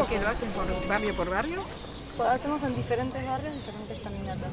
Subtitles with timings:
[0.00, 1.62] ¿Pero que lo hacen por barrio por barrio?
[2.16, 4.48] Pues hacemos en diferentes barrios diferentes caminatas.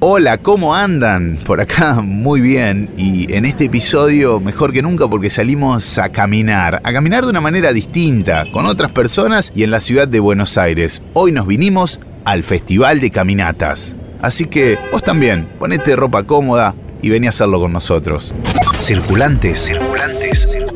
[0.00, 1.38] Hola, ¿cómo andan?
[1.46, 6.80] Por acá muy bien y en este episodio mejor que nunca porque salimos a caminar,
[6.82, 10.58] a caminar de una manera distinta, con otras personas y en la ciudad de Buenos
[10.58, 11.02] Aires.
[11.12, 13.94] Hoy nos vinimos al Festival de Caminatas.
[14.20, 18.34] Así que vos también, ponete ropa cómoda y vení a hacerlo con nosotros.
[18.80, 20.69] Circulantes, circulantes, circulantes.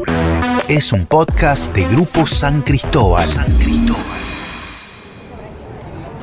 [0.69, 3.23] Es un podcast de Grupo San Cristóbal.
[3.23, 4.03] San Cristóbal.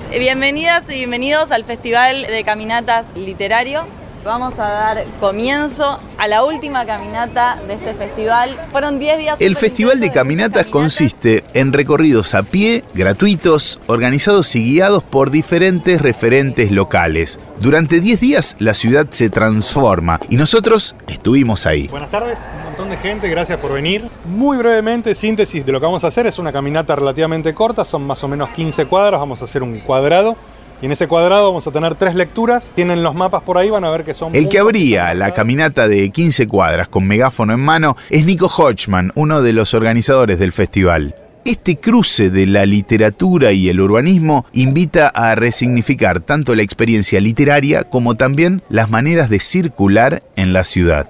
[0.09, 3.85] Bienvenidas y bienvenidos al Festival de Caminatas Literario.
[4.23, 8.55] Vamos a dar comienzo a la última caminata de este festival.
[8.71, 9.35] Fueron 10 días.
[9.39, 15.99] El Festival de Caminatas consiste en recorridos a pie, gratuitos, organizados y guiados por diferentes
[15.99, 17.39] referentes locales.
[17.59, 21.87] Durante 10 días la ciudad se transforma y nosotros estuvimos ahí.
[21.87, 24.07] Buenas tardes, un montón de gente, gracias por venir.
[24.25, 28.05] Muy brevemente, síntesis de lo que vamos a hacer, es una caminata relativamente corta, son
[28.05, 30.37] más o menos 15 cuadros, vamos a hacer un cuadrado.
[30.81, 32.73] Y en ese cuadrado vamos a tener tres lecturas.
[32.75, 34.35] Tienen los mapas por ahí, van a ver que son...
[34.35, 39.11] El que abría la caminata de 15 cuadras con megáfono en mano es Nico Hodgman,
[39.13, 41.15] uno de los organizadores del festival.
[41.45, 47.83] Este cruce de la literatura y el urbanismo invita a resignificar tanto la experiencia literaria
[47.83, 51.09] como también las maneras de circular en la ciudad.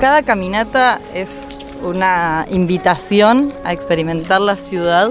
[0.00, 5.10] Cada caminata es una invitación a experimentar la ciudad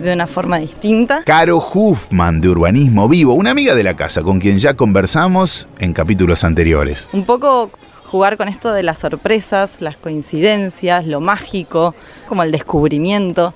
[0.00, 1.22] de una forma distinta.
[1.24, 5.92] Caro Huffman de Urbanismo Vivo, una amiga de la casa con quien ya conversamos en
[5.92, 7.10] capítulos anteriores.
[7.12, 7.70] Un poco
[8.10, 11.94] jugar con esto de las sorpresas, las coincidencias, lo mágico,
[12.28, 13.52] como el descubrimiento.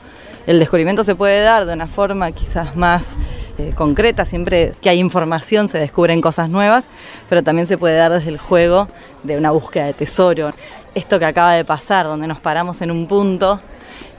[0.47, 3.15] El descubrimiento se puede dar de una forma quizás más
[3.59, 6.85] eh, concreta, siempre que hay información se descubren cosas nuevas,
[7.29, 8.89] pero también se puede dar desde el juego
[9.23, 10.51] de una búsqueda de tesoro.
[10.95, 13.61] Esto que acaba de pasar, donde nos paramos en un punto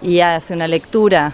[0.02, 1.34] y hace una lectura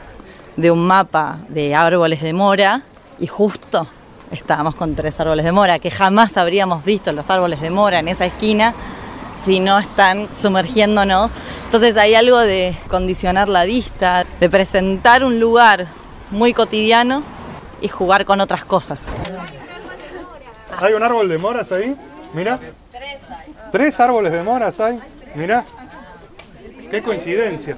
[0.57, 2.81] de un mapa de árboles de mora
[3.19, 3.88] y justo
[4.31, 8.09] estábamos con tres árboles de mora, que jamás habríamos visto los árboles de mora en
[8.09, 8.73] esa esquina
[9.45, 11.31] si no están sumergiéndonos.
[11.66, 15.88] Entonces hay algo de condicionar la vista, de presentar un lugar
[16.31, 17.23] muy cotidiano
[17.79, 19.07] y jugar con otras cosas.
[20.81, 21.95] ¿Hay un árbol de moras ahí?
[22.33, 22.59] Mira.
[23.71, 25.00] Tres árboles de moras hay.
[25.35, 25.66] Mira.
[26.90, 27.75] Qué coincidencia.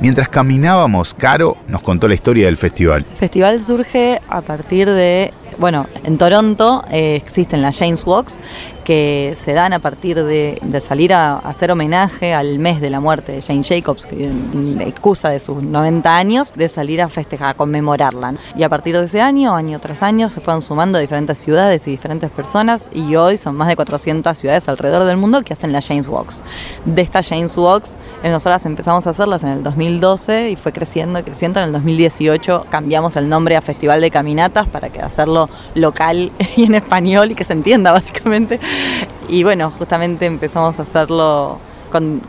[0.00, 3.04] Mientras caminábamos, Caro nos contó la historia del festival.
[3.10, 8.40] El festival surge a partir de, bueno, en Toronto eh, existen las James Walks
[8.84, 13.32] que se dan a partir de, salir a hacer homenaje al mes de la muerte
[13.32, 18.34] de Jane Jacobs, la excusa de sus 90 años, de salir a festejar, a conmemorarla.
[18.56, 21.90] Y a partir de ese año, año tras año, se fueron sumando diferentes ciudades y
[21.90, 25.86] diferentes personas y hoy son más de 400 ciudades alrededor del mundo que hacen las
[25.86, 26.42] James Walks.
[26.84, 31.60] De estas James Walks, nosotras empezamos a hacerlas en el 2012 y fue creciendo, creciendo.
[31.60, 36.64] En el 2018 cambiamos el nombre a Festival de Caminatas para que hacerlo local y
[36.64, 38.60] en español y que se entienda básicamente.
[39.28, 41.58] Y bueno, justamente empezamos a hacerlo
[41.90, 42.22] con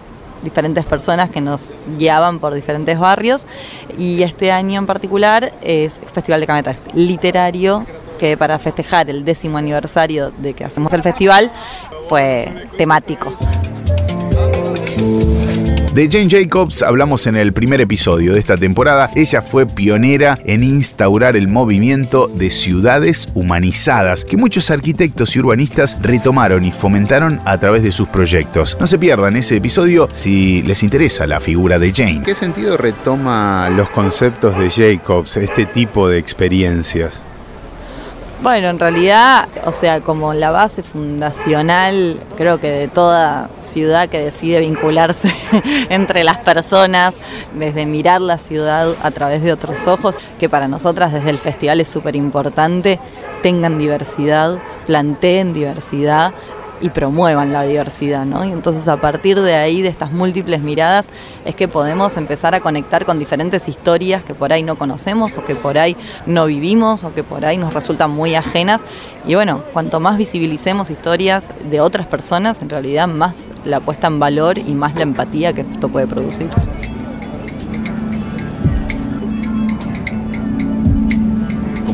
[0.44, 3.48] diferentes personas que nos guiaban por diferentes barrios
[3.98, 7.86] y este año en particular es Festival de Caminatas literario
[8.20, 11.52] que para festejar el décimo aniversario de que hacemos el festival
[12.08, 13.34] fue temático.
[15.94, 19.12] De Jane Jacobs hablamos en el primer episodio de esta temporada.
[19.16, 26.02] Ella fue pionera en instaurar el movimiento de ciudades humanizadas que muchos arquitectos y urbanistas
[26.02, 28.76] retomaron y fomentaron a través de sus proyectos.
[28.80, 32.24] No se pierdan ese episodio si les interesa la figura de Jane.
[32.26, 37.24] ¿Qué sentido retoma los conceptos de Jacobs, este tipo de experiencias?
[38.44, 44.20] Bueno, en realidad, o sea, como la base fundacional, creo que de toda ciudad que
[44.20, 45.34] decide vincularse
[45.90, 47.16] entre las personas,
[47.54, 51.80] desde mirar la ciudad a través de otros ojos, que para nosotras desde el festival
[51.80, 53.00] es súper importante,
[53.42, 56.34] tengan diversidad, planteen diversidad,
[56.82, 58.44] y promuevan la diversidad, ¿no?
[58.46, 61.08] Y entonces a partir de ahí, de estas múltiples miradas,
[61.46, 65.46] es que podemos empezar a conectar con diferentes historias que por ahí no conocemos o
[65.46, 68.82] que por ahí no vivimos o que por ahí nos resultan muy ajenas.
[69.26, 74.20] Y bueno, cuanto más visibilicemos historias de otras personas, en realidad más la puesta en
[74.20, 76.50] valor y más la empatía que esto puede producir.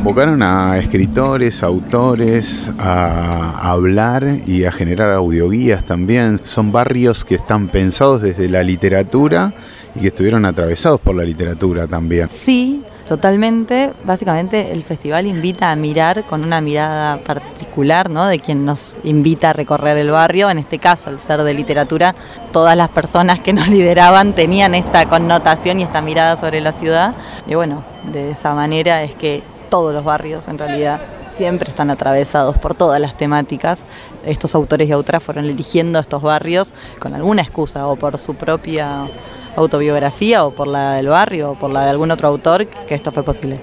[0.02, 6.38] Convocaron a escritores, autores a hablar y a generar audioguías también.
[6.42, 9.52] Son barrios que están pensados desde la literatura
[9.94, 12.30] y que estuvieron atravesados por la literatura también.
[12.30, 18.26] Sí, Totalmente, básicamente el festival invita a mirar con una mirada particular, ¿no?
[18.26, 22.14] De quien nos invita a recorrer el barrio, en este caso, al ser de literatura,
[22.52, 27.16] todas las personas que nos lideraban tenían esta connotación y esta mirada sobre la ciudad.
[27.48, 27.82] Y bueno,
[28.12, 31.00] de esa manera es que todos los barrios en realidad
[31.36, 33.80] siempre están atravesados por todas las temáticas.
[34.26, 39.08] Estos autores y autoras fueron eligiendo estos barrios con alguna excusa o por su propia
[39.56, 43.10] autobiografía o por la del barrio o por la de algún otro autor que esto
[43.10, 43.60] fue posible.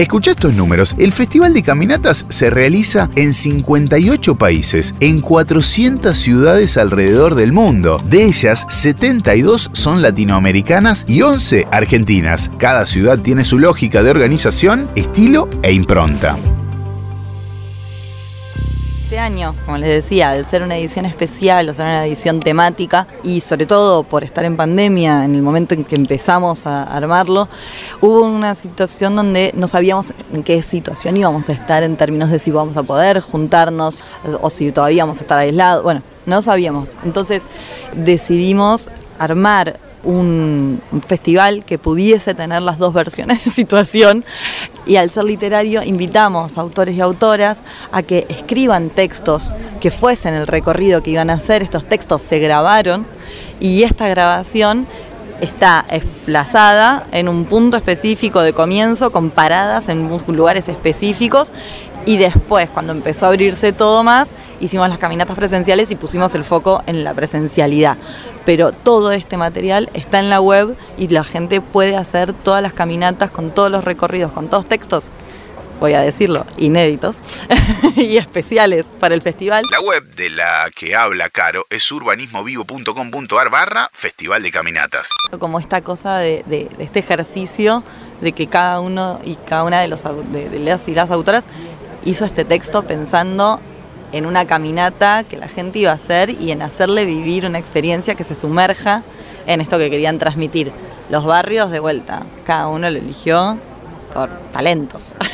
[0.00, 0.96] Escucha estos números.
[0.96, 8.02] El Festival de Caminatas se realiza en 58 países, en 400 ciudades alrededor del mundo.
[8.06, 12.50] De ellas, 72 son latinoamericanas y 11 argentinas.
[12.56, 16.38] Cada ciudad tiene su lógica de organización, estilo e impronta
[19.10, 23.08] este año, como les decía, al ser una edición especial, al ser una edición temática
[23.24, 27.48] y sobre todo por estar en pandemia, en el momento en que empezamos a armarlo,
[28.00, 32.38] hubo una situación donde no sabíamos en qué situación íbamos a estar en términos de
[32.38, 34.04] si íbamos a poder juntarnos
[34.42, 35.82] o si todavía íbamos a estar aislados.
[35.82, 36.96] Bueno, no sabíamos.
[37.02, 37.48] Entonces
[37.96, 44.24] decidimos armar un festival que pudiese tener las dos versiones de situación
[44.86, 47.62] y al ser literario invitamos a autores y autoras
[47.92, 51.62] a que escriban textos que fuesen el recorrido que iban a hacer.
[51.62, 53.06] Estos textos se grabaron
[53.60, 54.86] y esta grabación
[55.40, 61.52] está desplazada en un punto específico de comienzo con paradas en lugares específicos
[62.06, 64.28] y después cuando empezó a abrirse todo más
[64.60, 67.96] hicimos las caminatas presenciales y pusimos el foco en la presencialidad.
[68.44, 72.72] Pero todo este material está en la web y la gente puede hacer todas las
[72.72, 75.10] caminatas con todos los recorridos, con todos textos
[75.80, 77.20] voy a decirlo, inéditos
[77.96, 79.64] y especiales para el festival.
[79.70, 85.08] La web de la que habla Caro es urbanismovivo.com.ar barra Festival de Caminatas.
[85.38, 87.82] Como esta cosa de, este ejercicio
[88.20, 91.44] de que cada uno y cada una de, los, de las y las autoras
[92.04, 93.60] hizo este texto pensando
[94.12, 98.14] en una caminata que la gente iba a hacer y en hacerle vivir una experiencia
[98.14, 99.02] que se sumerja
[99.46, 100.72] en esto que querían transmitir.
[101.08, 103.58] Los barrios de vuelta, cada uno lo eligió
[104.12, 105.14] por talentos.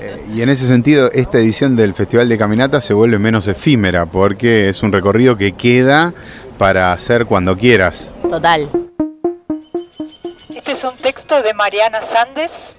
[0.00, 4.06] Eh, y en ese sentido, esta edición del Festival de Caminata se vuelve menos efímera
[4.06, 6.14] porque es un recorrido que queda
[6.58, 8.14] para hacer cuando quieras.
[8.28, 8.68] Total.
[10.54, 12.76] Este es un texto de Mariana Sandes,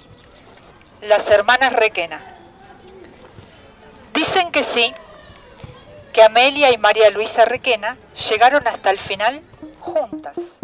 [1.07, 2.30] Las Hermanas Requena.
[4.21, 4.93] Dicen que sí,
[6.13, 7.97] que Amelia y María Luisa Requena
[8.29, 9.41] llegaron hasta el final
[9.79, 10.59] juntas.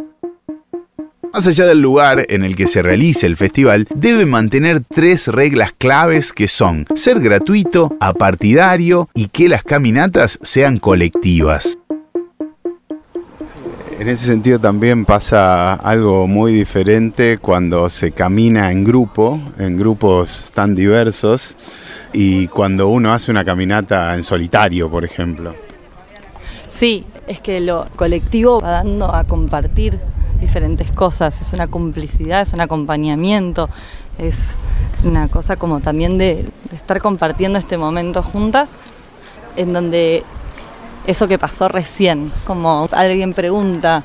[1.34, 5.72] Más allá del lugar en el que se realice el festival, debe mantener tres reglas
[5.76, 11.80] claves que son ser gratuito, apartidario y que las caminatas sean colectivas.
[14.00, 20.52] En ese sentido también pasa algo muy diferente cuando se camina en grupo, en grupos
[20.54, 21.58] tan diversos
[22.14, 25.56] y cuando uno hace una caminata en solitario, por ejemplo.
[26.68, 30.00] Sí, es que lo colectivo va dando a compartir
[30.40, 33.68] diferentes cosas, es una complicidad, es un acompañamiento,
[34.20, 34.58] es
[35.04, 38.74] una cosa como también de, estar compartiendo este momento juntas,
[39.56, 40.24] en donde
[41.08, 44.04] eso que pasó recién, como alguien pregunta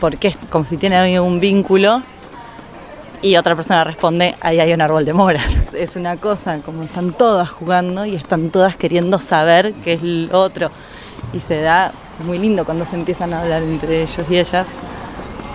[0.00, 2.02] por qué, como si tiene algún vínculo,
[3.22, 5.46] y otra persona responde, ahí hay un árbol de moras.
[5.74, 10.28] Es una cosa, como están todas jugando y están todas queriendo saber qué es el
[10.32, 10.70] otro.
[11.32, 11.92] Y se da
[12.26, 14.68] muy lindo cuando se empiezan a hablar entre ellos y ellas,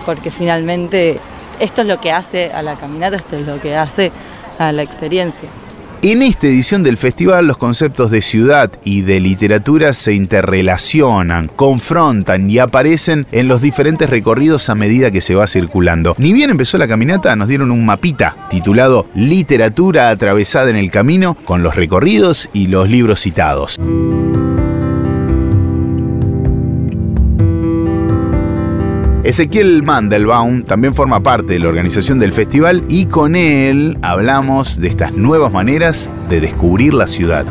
[0.04, 1.20] porque finalmente
[1.60, 4.10] esto es lo que hace a la caminata, esto es lo que hace
[4.58, 5.48] a la experiencia.
[6.02, 12.50] En esta edición del festival los conceptos de ciudad y de literatura se interrelacionan, confrontan
[12.50, 16.14] y aparecen en los diferentes recorridos a medida que se va circulando.
[16.16, 21.36] Ni bien empezó la caminata, nos dieron un mapita titulado Literatura atravesada en el camino
[21.44, 23.78] con los recorridos y los libros citados.
[29.30, 34.88] Ezequiel Mandelbaum también forma parte de la organización del festival y con él hablamos de
[34.88, 37.46] estas nuevas maneras de descubrir la ciudad.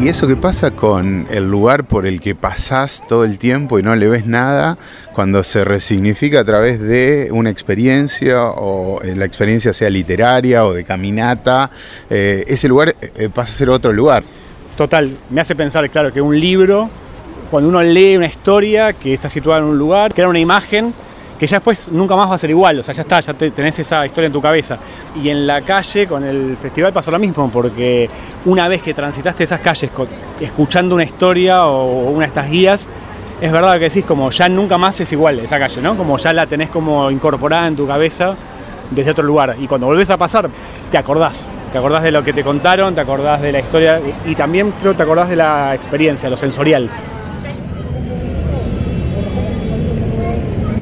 [0.00, 3.82] Y eso que pasa con el lugar por el que pasás todo el tiempo y
[3.82, 4.78] no le ves nada,
[5.14, 10.72] cuando se resignifica a través de una experiencia, o eh, la experiencia sea literaria o
[10.72, 11.72] de caminata,
[12.08, 14.22] eh, ese lugar eh, pasa a ser otro lugar.
[14.76, 16.88] Total, me hace pensar, claro, que un libro
[17.54, 20.92] cuando uno lee una historia que está situada en un lugar, crea una imagen
[21.38, 23.78] que ya después nunca más va a ser igual, o sea, ya está, ya tenés
[23.78, 24.76] esa historia en tu cabeza.
[25.22, 28.10] Y en la calle con el festival pasó lo mismo, porque
[28.46, 29.88] una vez que transitaste esas calles
[30.40, 32.88] escuchando una historia o una de estas guías,
[33.40, 35.96] es verdad que decís, como ya nunca más es igual esa calle, ¿no?
[35.96, 38.34] Como ya la tenés como incorporada en tu cabeza
[38.90, 39.54] desde otro lugar.
[39.60, 40.50] Y cuando volvés a pasar,
[40.90, 41.46] te acordás.
[41.70, 44.72] Te acordás de lo que te contaron, te acordás de la historia y, y también
[44.80, 46.90] creo que te acordás de la experiencia, lo sensorial.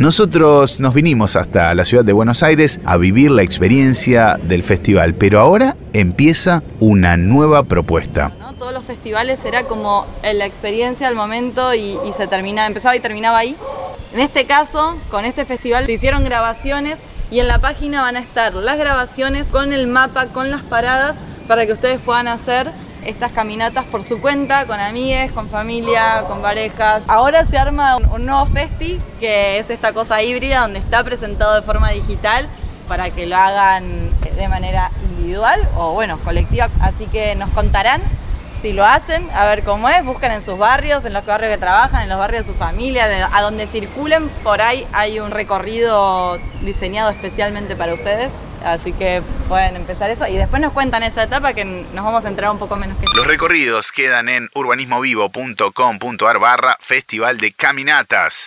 [0.02, 5.14] Nosotros nos vinimos hasta la ciudad de Buenos Aires a vivir la experiencia del festival,
[5.14, 8.32] pero ahora empieza una nueva propuesta.
[8.58, 12.98] Todos los festivales era como la experiencia al momento y, y se terminaba, empezaba y
[12.98, 13.54] terminaba ahí.
[14.12, 16.98] En este caso, con este festival se hicieron grabaciones
[17.30, 21.14] y en la página van a estar las grabaciones con el mapa, con las paradas,
[21.46, 22.72] para que ustedes puedan hacer
[23.04, 27.02] estas caminatas por su cuenta, con amigues, con familia, con parejas.
[27.06, 31.62] Ahora se arma un, nuevo festi, que es esta cosa híbrida, donde está presentado de
[31.62, 32.48] forma digital
[32.88, 36.68] para que lo hagan de manera individual o bueno, colectiva.
[36.80, 38.02] Así que nos contarán
[38.62, 41.58] si lo hacen, a ver cómo es, buscan en sus barrios, en los barrios que
[41.58, 46.38] trabajan, en los barrios de su familia, a donde circulen, por ahí hay un recorrido
[46.60, 48.30] diseñado especialmente para ustedes.
[48.64, 52.28] Así que pueden empezar eso y después nos cuentan esa etapa que nos vamos a
[52.28, 58.46] entrar un poco menos que Los recorridos quedan en urbanismovivo.com.ar barra Festival de Caminatas.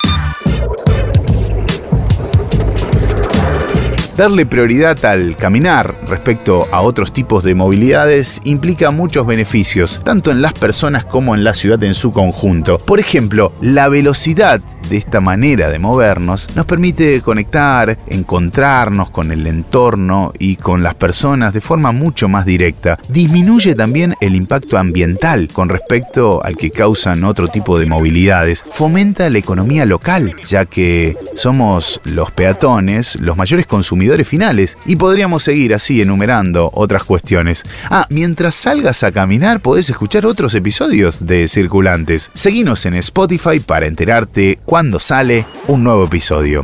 [4.18, 10.42] Darle prioridad al caminar respecto a otros tipos de movilidades implica muchos beneficios, tanto en
[10.42, 12.78] las personas como en la ciudad en su conjunto.
[12.78, 19.48] Por ejemplo, la velocidad de esta manera de movernos nos permite conectar, encontrarnos con el
[19.48, 22.98] entorno y con las personas de forma mucho más directa.
[23.10, 28.64] Disminuye también el impacto ambiental con respecto al que causan otro tipo de movilidades.
[28.70, 35.44] Fomenta la economía local, ya que somos los peatones los mayores consumidores finales y podríamos
[35.44, 37.64] seguir así enumerando otras cuestiones.
[37.90, 42.32] Ah, mientras salgas a caminar podés escuchar otros episodios de Circulantes.
[42.34, 46.64] Seguinos en Spotify para enterarte cuando sale un nuevo episodio.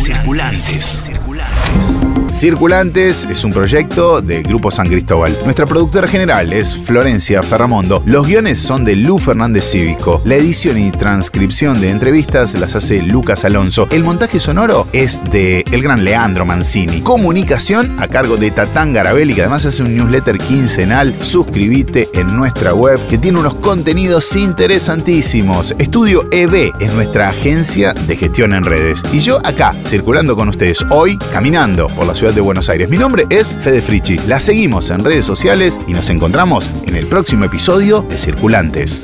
[0.00, 0.84] Circulantes.
[0.84, 2.09] Circulantes.
[2.32, 5.36] Circulantes es un proyecto de Grupo San Cristóbal.
[5.44, 8.02] Nuestra productora general es Florencia Ferramondo.
[8.06, 10.22] Los guiones son de Lu Fernández Cívico.
[10.24, 13.88] La edición y transcripción de entrevistas las hace Lucas Alonso.
[13.90, 17.00] El montaje sonoro es de el gran Leandro Mancini.
[17.00, 21.12] Comunicación a cargo de Tatán Garabelli, que además hace un newsletter quincenal.
[21.22, 25.74] Suscríbete en nuestra web que tiene unos contenidos interesantísimos.
[25.78, 29.02] Estudio EB es nuestra agencia de gestión en redes.
[29.12, 32.90] Y yo acá, circulando con ustedes hoy, caminando por la ciudad de Buenos Aires.
[32.90, 34.18] Mi nombre es Fede Frichi.
[34.26, 39.02] La seguimos en redes sociales y nos encontramos en el próximo episodio de Circulantes.